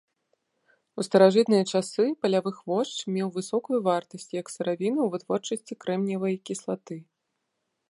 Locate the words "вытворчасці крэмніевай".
5.17-6.35